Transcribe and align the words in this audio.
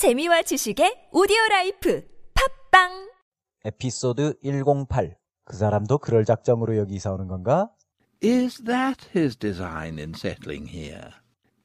재미와 0.00 0.40
지식의 0.40 1.10
오디오 1.12 1.36
라이프 1.50 2.02
팟빵 2.32 3.12
에피소드 3.66 4.38
108. 4.42 5.14
그 5.44 5.56
사람도 5.58 5.98
그럴 5.98 6.24
작정으로 6.24 6.78
여기 6.78 6.94
이사 6.94 7.12
오는 7.12 7.28
건가? 7.28 7.68
Is 8.24 8.64
that 8.64 9.10
his 9.14 9.36
design 9.36 9.98
in 9.98 10.14
settling 10.16 10.74
here? 10.74 11.10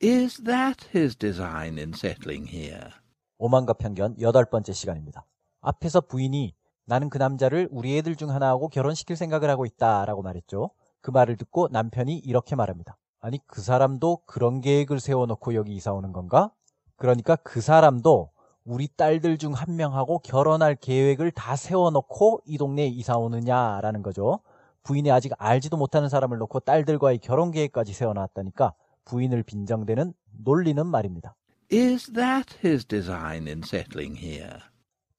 Is 0.04 0.44
that 0.44 0.90
his 0.94 1.16
design 1.16 1.78
in 1.78 1.94
settling 1.96 2.54
here? 2.54 2.90
오만과 3.38 3.76
편견 3.76 4.20
여덟 4.20 4.44
번째 4.44 4.74
시간입니다. 4.74 5.26
앞에서 5.62 6.02
부인이 6.02 6.54
나는 6.84 7.10
그 7.10 7.18
남자를 7.18 7.70
우리 7.72 7.98
애들 7.98 8.18
중 8.18 8.32
하나하고 8.32 8.68
결혼시킬 8.68 9.16
생각을 9.16 9.50
하고 9.50 9.66
있다라고 9.66 10.24
말했죠. 10.24 10.72
그 11.00 11.10
말을 11.10 11.38
듣고 11.38 11.70
남편이 11.72 12.18
이렇게 12.18 12.58
말합니다. 12.58 12.98
아니 13.22 13.40
그 13.48 13.62
사람도 13.62 14.24
그런 14.26 14.60
계획을 14.60 15.00
세워놓고 15.00 15.56
여기 15.56 15.74
이사 15.74 15.94
오는 15.94 16.12
건가? 16.12 16.52
그러니까 16.98 17.36
그 17.38 17.62
사람도 17.62 18.32
우리 18.64 18.88
딸들 18.88 19.38
중 19.38 19.54
한 19.54 19.76
명하고 19.76 20.20
결혼할 20.20 20.76
계획을 20.76 21.32
다 21.32 21.56
세워놓고 21.56 22.42
이 22.46 22.58
동네에 22.58 22.88
이사 22.88 23.18
오느냐라는 23.18 24.02
거죠. 24.02 24.40
부인이 24.84 25.12
아직 25.12 25.34
알지도 25.38 25.78
못하는 25.78 26.10
사람을 26.10 26.38
놓고 26.40 26.62
딸들과의 26.62 27.20
결혼 27.20 27.52
계획까지 27.52 27.94
세워놨다니까 27.94 28.74
부인을 29.06 29.44
빈정대는 29.44 30.14
놀리는 30.44 30.86
말입니다. 30.86 31.36
Is 31.72 32.12
that 32.14 32.58
his 32.64 32.86
design 32.86 33.48
in 33.48 33.62
settling 33.64 34.18
here? 34.20 34.60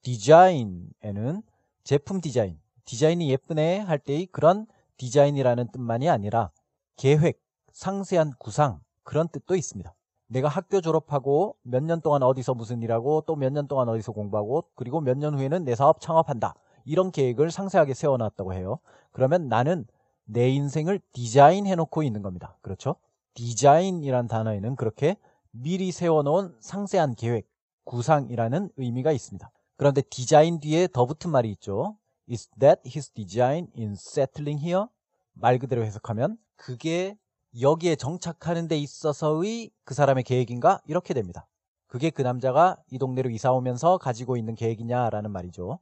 디자인에는 0.01 1.41
제품 1.83 2.21
디자인, 2.21 2.59
디자인이 2.85 3.29
예쁘네 3.29 3.79
할 3.79 3.99
때의 3.99 4.27
그런 4.27 4.65
디자인이라는 4.97 5.71
뜻만이 5.71 6.09
아니라 6.09 6.51
계획, 6.95 7.41
상세한 7.71 8.31
구상 8.39 8.79
그런 9.03 9.27
뜻도 9.27 9.55
있습니다. 9.55 9.93
내가 10.27 10.47
학교 10.49 10.81
졸업하고 10.81 11.55
몇 11.63 11.83
년 11.83 12.01
동안 12.01 12.23
어디서 12.23 12.53
무슨 12.53 12.81
일하고 12.81 13.21
또 13.21 13.35
몇 13.35 13.51
년 13.53 13.67
동안 13.67 13.87
어디서 13.89 14.11
공부하고 14.11 14.65
그리고 14.75 14.99
몇 15.01 15.17
년 15.17 15.35
후에는 15.37 15.63
내 15.63 15.75
사업 15.75 16.01
창업한다. 16.01 16.55
이런 16.85 17.11
계획을 17.11 17.51
상세하게 17.51 17.93
세워놨다고 17.93 18.53
해요. 18.53 18.79
그러면 19.11 19.47
나는 19.47 19.85
내 20.25 20.49
인생을 20.49 20.99
디자인해 21.13 21.75
놓고 21.75 22.03
있는 22.03 22.21
겁니다. 22.21 22.57
그렇죠? 22.61 22.95
디자인이란 23.33 24.27
단어에는 24.27 24.75
그렇게 24.75 25.15
미리 25.51 25.91
세워놓은 25.91 26.55
상세한 26.59 27.15
계획, 27.15 27.47
구상이라는 27.85 28.69
의미가 28.77 29.11
있습니다. 29.11 29.49
그런데 29.77 30.01
디자인 30.01 30.59
뒤에 30.59 30.87
더 30.87 31.05
붙은 31.05 31.29
말이 31.31 31.49
있죠. 31.51 31.97
Is 32.29 32.49
that 32.59 32.81
his 32.85 33.11
design 33.11 33.67
in 33.77 33.91
settling 33.93 34.61
here? 34.63 34.85
말 35.33 35.59
그대로 35.59 35.85
해석하면 35.85 36.37
그게 36.55 37.17
여기에 37.61 37.95
정착하는 37.95 38.67
데 38.67 38.77
있어서의 38.77 39.71
그 39.83 39.93
사람의 39.93 40.23
계획인가? 40.23 40.81
이렇게 40.85 41.13
됩니다. 41.13 41.47
그게 41.87 42.09
그 42.09 42.21
남자가 42.21 42.77
이 42.91 42.97
동네로 42.97 43.29
이사 43.29 43.51
오면서 43.51 43.97
가지고 43.97 44.37
있는 44.37 44.55
계획이냐라는 44.55 45.31
말이죠. 45.31 45.79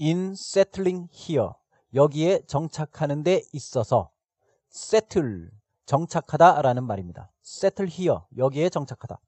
In 0.00 0.32
settling 0.32 1.08
here. 1.12 1.50
여기에 1.94 2.42
정착하는 2.46 3.22
데 3.22 3.42
있어서 3.52 4.10
settle 4.70 5.48
정착하다 5.86 6.60
라는 6.62 6.84
말입니다. 6.84 7.30
settle 7.44 7.90
here. 7.90 8.20
여기에 8.36 8.68
정착하다. 8.68 9.18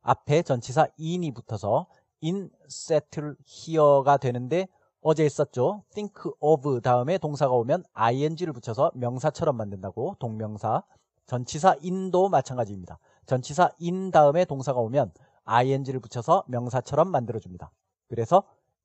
앞에 0.00 0.42
전치사 0.42 0.88
in이 0.98 1.32
붙어서 1.32 1.86
in 2.24 2.50
settle 2.66 3.34
here가 3.46 4.16
되는데 4.16 4.66
어제 5.02 5.24
했었죠. 5.24 5.84
think 5.92 6.14
of 6.40 6.80
다음에 6.80 7.18
동사가 7.18 7.52
오면 7.52 7.84
ing를 7.92 8.52
붙여서 8.54 8.92
명사처럼 8.94 9.56
만든다고 9.56 10.16
동명사. 10.18 10.82
전치사 11.26 11.76
in도 11.82 12.28
마찬가지입니다. 12.28 12.98
전치사 13.26 13.70
in 13.80 14.10
다음에 14.10 14.44
동사가 14.44 14.78
오면 14.80 15.12
ing를 15.44 16.00
붙여서 16.00 16.44
명사처럼 16.48 17.08
만들어줍니다. 17.08 17.70
그래서 18.08 18.44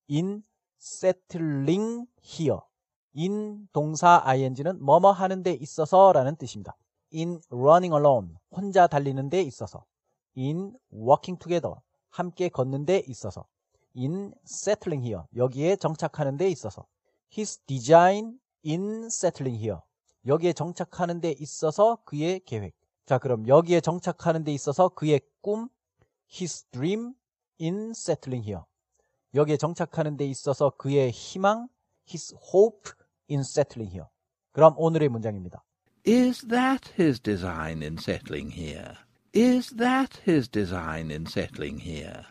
in 0.09 0.43
settling 0.79 2.07
here. 2.23 2.59
in 3.15 3.67
동사 3.73 4.21
ing는 4.25 4.83
뭐뭐 4.83 5.11
하는 5.11 5.43
데 5.43 5.51
있어서 5.53 6.11
라는 6.13 6.35
뜻입니다. 6.35 6.75
in 7.13 7.39
running 7.51 7.93
alone. 7.93 8.35
혼자 8.51 8.87
달리는 8.87 9.29
데 9.29 9.41
있어서. 9.41 9.85
in 10.37 10.75
walking 10.91 11.39
together. 11.39 11.75
함께 12.09 12.49
걷는 12.49 12.85
데 12.85 13.03
있어서. 13.07 13.45
in 13.95 14.33
settling 14.45 15.05
here. 15.05 15.25
여기에 15.35 15.75
정착하는 15.75 16.37
데 16.37 16.49
있어서. 16.49 16.85
his 17.37 17.59
design 17.67 18.39
in 18.65 19.05
settling 19.05 19.63
here. 19.63 19.79
여기에 20.25 20.53
정착하는 20.53 21.19
데 21.21 21.33
있어서 21.37 21.97
그의 22.05 22.41
계획. 22.45 22.73
자, 23.05 23.17
그럼 23.17 23.47
여기에 23.47 23.81
정착하는 23.81 24.43
데 24.43 24.53
있어서 24.53 24.89
그의 24.89 25.21
꿈, 25.41 25.69
his 26.31 26.65
dream 26.71 27.13
in 27.59 27.91
settling 27.91 28.47
here. 28.47 28.63
여기에 29.33 29.57
정착하는 29.57 30.17
데 30.17 30.25
있어서 30.25 30.71
그의 30.77 31.11
희망, 31.11 31.67
his 32.09 32.35
hope 32.53 32.91
in 33.29 33.41
settling 33.41 33.91
here. 33.91 34.07
그럼 34.51 34.75
오늘의 34.77 35.09
문장입니다. 35.09 35.63
Is 36.07 36.47
that 36.47 36.93
his 36.99 37.19
design 37.19 37.81
in 37.81 37.97
settling 37.97 38.51
here? 38.51 38.93
Is 39.33 39.75
that 39.77 40.21
his 40.27 40.49
design 40.49 41.09
in 41.11 41.25
settling 41.27 41.81
here? 41.81 42.23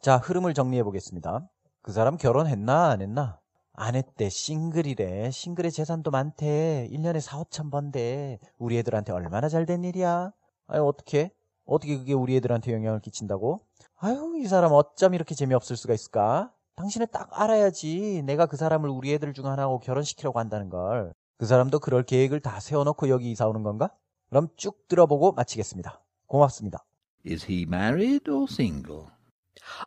자, 0.00 0.16
흐름을 0.16 0.54
정리해 0.54 0.82
보겠습니다. 0.82 1.48
그 1.82 1.92
사람 1.92 2.16
결혼했나, 2.16 2.90
안 2.90 3.02
했나? 3.02 3.41
안 3.74 3.94
했대. 3.94 4.28
싱글이래. 4.28 5.30
싱글의 5.30 5.72
재산도 5.72 6.10
많대. 6.10 6.88
1년에 6.92 7.20
4, 7.20 7.38
5천 7.44 7.70
번대. 7.70 8.38
우리 8.58 8.78
애들한테 8.78 9.12
얼마나 9.12 9.48
잘 9.48 9.66
된 9.66 9.84
일이야? 9.84 10.32
아유, 10.66 10.84
어떻게? 10.84 11.30
어떻게 11.64 11.96
그게 11.96 12.12
우리 12.12 12.36
애들한테 12.36 12.72
영향을 12.72 13.00
끼친다고? 13.00 13.60
아유, 13.96 14.34
이 14.38 14.46
사람 14.46 14.72
어쩜 14.72 15.14
이렇게 15.14 15.34
재미없을 15.34 15.76
수가 15.76 15.94
있을까? 15.94 16.52
당신은 16.76 17.06
딱 17.12 17.28
알아야지. 17.32 18.22
내가 18.26 18.46
그 18.46 18.56
사람을 18.56 18.88
우리 18.90 19.12
애들 19.14 19.32
중 19.32 19.46
하나하고 19.46 19.78
결혼시키려고 19.80 20.38
한다는 20.38 20.68
걸. 20.68 21.12
그 21.38 21.46
사람도 21.46 21.78
그럴 21.80 22.02
계획을 22.02 22.40
다 22.40 22.60
세워놓고 22.60 23.08
여기 23.08 23.30
이사 23.30 23.46
오는 23.46 23.62
건가? 23.62 23.90
그럼 24.28 24.48
쭉 24.56 24.86
들어보고 24.88 25.32
마치겠습니다. 25.32 26.00
고맙습니다. 26.26 26.84
Is 27.26 27.46
he 27.46 27.62
married 27.62 28.30
or 28.30 28.46
single? 28.50 29.06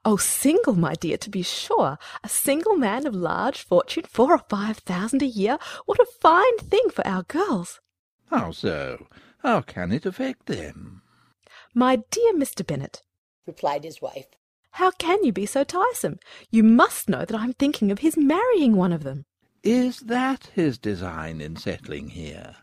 Oh, 0.03 0.17
single, 0.17 0.75
my 0.75 0.93
dear, 0.93 1.17
to 1.17 1.29
be 1.29 1.41
sure. 1.41 1.97
A 2.23 2.29
single 2.29 2.75
man 2.75 3.05
of 3.05 3.15
large 3.15 3.61
fortune, 3.61 4.03
four 4.07 4.31
or 4.33 4.43
five 4.49 4.77
thousand 4.77 5.21
a 5.21 5.27
year. 5.27 5.57
What 5.85 5.99
a 5.99 6.07
fine 6.21 6.57
thing 6.59 6.89
for 6.91 7.05
our 7.07 7.23
girls. 7.23 7.79
How 8.29 8.51
so? 8.51 9.07
How 9.39 9.61
can 9.61 9.91
it 9.91 10.05
affect 10.05 10.45
them? 10.47 11.01
My 11.73 11.97
dear 12.09 12.33
Mr. 12.33 12.65
Bennet, 12.65 13.01
replied 13.45 13.83
his 13.83 14.01
wife. 14.01 14.27
how 14.71 14.91
can 14.91 15.23
you 15.23 15.31
be 15.31 15.45
so 15.45 15.63
tiresome? 15.63 16.19
You 16.49 16.63
must 16.63 17.09
know 17.09 17.25
that 17.25 17.35
I'm 17.39 17.53
thinking 17.53 17.91
of 17.91 17.99
his 17.99 18.17
marrying 18.17 18.75
one 18.75 18.91
of 18.93 19.03
them. 19.03 19.25
Is 19.63 19.99
that 20.01 20.49
his 20.53 20.77
design 20.77 21.41
in 21.41 21.55
settling 21.55 22.09
here? 22.09 22.55